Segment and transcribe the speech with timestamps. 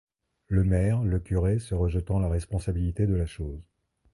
[0.47, 3.61] Le maire, le curé se rejetant la responsabilité de la chose.